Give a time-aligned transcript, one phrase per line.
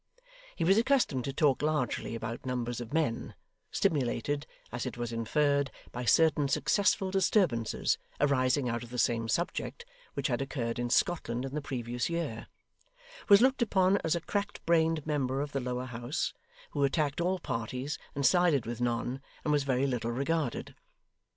[0.55, 3.35] He was accustomed to talk largely about numbers of men
[3.69, 9.85] stimulated, as it was inferred, by certain successful disturbances, arising out of the same subject,
[10.15, 12.47] which had occurred in Scotland in the previous year;
[13.29, 16.33] was looked upon as a cracked brained member of the lower house,
[16.71, 20.73] who attacked all parties and sided with none, and was very little regarded.